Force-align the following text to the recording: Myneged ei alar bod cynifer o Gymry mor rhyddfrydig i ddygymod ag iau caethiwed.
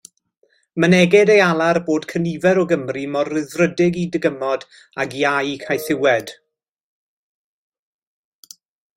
Myneged 0.83 1.31
ei 1.31 1.41
alar 1.47 1.77
bod 1.89 2.05
cynifer 2.13 2.59
o 2.61 2.63
Gymry 2.71 3.03
mor 3.15 3.29
rhyddfrydig 3.35 3.99
i 4.03 4.05
ddygymod 4.15 4.65
ag 5.05 5.13
iau 5.19 5.51
caethiwed. 5.65 6.33